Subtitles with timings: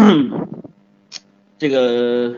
[1.58, 2.34] 这个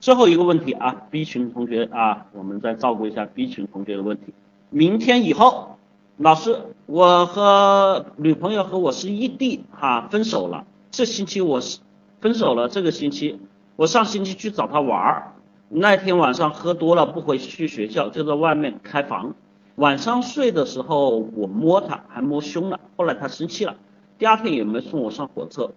[0.00, 4.32] 最后一个问题啊，B 群同学啊，我们再照顾一下 B 群同学的问题。
[4.70, 5.76] 明天以后，
[6.16, 10.64] 老师，我和女朋友和我是异地哈，分手了。
[10.90, 11.80] 这星期我是
[12.20, 13.38] 分手了，这个星期
[13.76, 15.32] 我上星期去找她玩儿，
[15.68, 19.34] 那天晚上喝多了不回去学校，就在外面开房。
[19.76, 23.76] 晚上睡的时候我摸她，还摸胸了，后来她生气了，
[24.18, 25.72] 第二天也没送我上火车。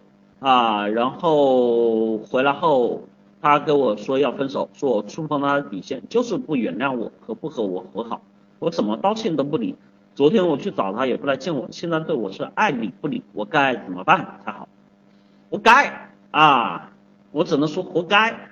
[0.46, 3.02] 啊，然后回来后，
[3.42, 8.22] 他跟我说要分手，说我触碰他的底线，就是不原谅我和不和我和好，
[8.60, 9.76] 我怎么道歉都不理。
[10.14, 14.70] 昨天我去找他也不来见我，现在对我是爱理不理，我该怎么办才好？
[15.50, 16.92] 活该啊！
[17.32, 18.52] 我只能说活该。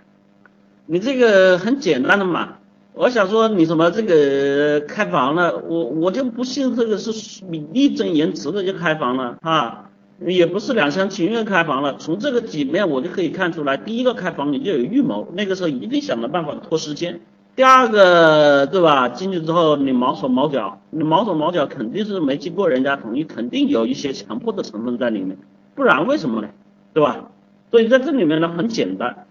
[0.88, 2.58] 你这个很简单的嘛，
[2.94, 9.92] 我想说你什么这个开房了，我我就不信这个是你义正言辞的就开房了啊。
[10.20, 17.20] 也不是两厢情愿开房了，从这个几面我就可以看出来，第一个开房你就有预谋，那个时候一定想着办法拖时间。
[17.56, 19.10] 第二个，对吧？
[19.10, 25.38] 进去之后你毛手毛脚，你毛手毛脚肯定是没经过人家同意，肯定有一些强迫的成分在里面，
[25.76, 26.50] 不然为什么呢？
[26.94, 27.30] 对吧？
[27.70, 29.26] 所以在这里面呢，很简单，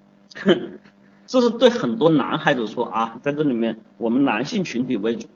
[1.26, 5.28] 这是对很多男孩子说啊，在这里面我们男性群体为主，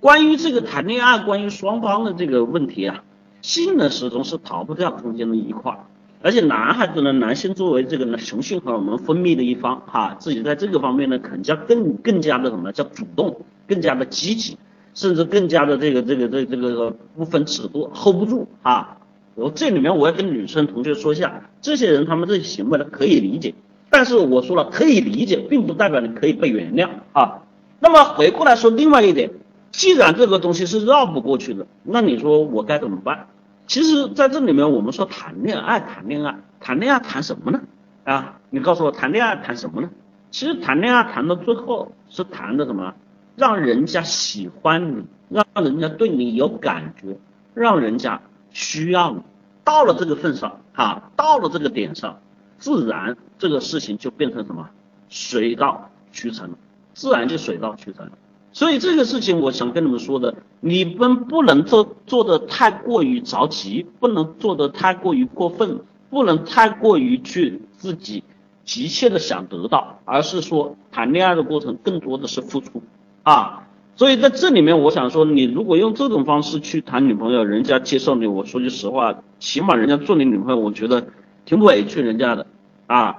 [0.00, 3.02] 关于这个谈恋爱，关于双方的这个问题啊。
[3.46, 5.72] 性呢始终是逃不掉中间的一块，
[6.20, 14.58] 而且男孩子呢，男性作为这个呢雄性荷尔蒙分泌的一方，哈，自己在这个方面呢，更加更更加的什么叫主动，更加的积极，
[14.94, 18.98] 甚至更加的这个这个这这个不分尺度，hold 不住啊。
[19.36, 23.54] 我这里面我要跟女生同学说一下，这些人他们这些行为呢可以理解，
[23.90, 27.42] 但是我说了可以理解，并不代表你可以被原谅啊。
[27.78, 29.30] 那么回过来说另外一点，
[29.70, 33.28] 既然这个东西是绕不过去的，那你说我该怎么办？
[33.66, 37.60] 其实，在这里面，我们说谈恋爱，谈恋爱，谈恋爱谈什么呢？
[38.04, 39.90] 啊，你告诉我，谈恋爱谈什么呢？
[40.30, 42.94] 其实谈恋爱谈到最后是谈的什么？
[43.34, 47.18] 让人家喜欢你，让人家对你有感觉，
[47.54, 49.20] 让人家需要你。
[49.64, 52.20] 到了这个份上，哈，到了这个点上，
[52.58, 54.70] 自然这个事情就变成什么？
[55.08, 56.54] 水到渠成，
[56.94, 58.08] 自然就水到渠成。
[58.52, 65.80] 所以这个事情，我想跟你们说的，你们不能做做的太过于着急，不能做的太过于过分，
[66.10, 68.24] 不能太过于去自己
[68.64, 72.82] 急切的想得到，而是说谈恋爱的过程更多的是付出
[73.22, 73.62] 啊。
[73.94, 81.06] 所以在这里面，我想说，你如果用这种方式去谈女朋友，人家接受你，我说句实话，起码人家做你女朋友，我觉得
[81.44, 82.46] 挺委屈人家的
[82.86, 83.16] 啊。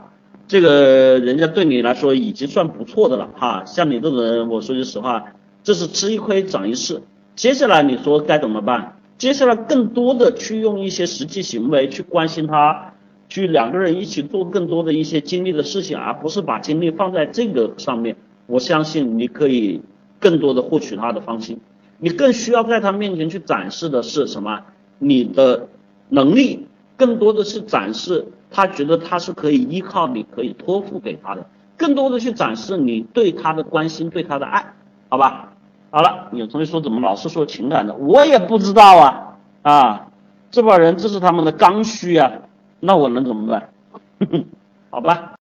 [0.48, 5.26] 这个人家对你来说已经算不错的了哈，像你这种人，我说句实话，
[5.64, 7.02] 这是吃一亏长一智。
[7.38, 8.98] 接下来你说该怎么办？
[9.20, 12.94] 接下来更多的去用一些实际行为去关心他，
[13.30, 18.16] 去两个人一起做更多的一些经历的事情，而不是把精力放在这个上面。
[18.48, 19.82] 我相信你可以
[20.20, 21.60] 更多的获取他的芳心。
[22.00, 24.64] 你更需要在他面前去展示的是什么？
[24.98, 25.68] 你的
[26.10, 26.66] 能力，
[26.98, 28.26] 更多的是展示。
[28.50, 31.46] 他觉得他是可以依靠你，可以托付给他的，
[31.78, 34.74] 更多的去展示你对他的关心，对他的爱，
[35.10, 35.47] 好吧？
[35.90, 40.08] 好了，有同学说怎么老是说情感的，我也不知道啊啊，
[40.52, 42.32] 这帮人这是他们的刚需啊，
[42.80, 43.70] 那我能怎么办？
[44.90, 45.34] 好吧。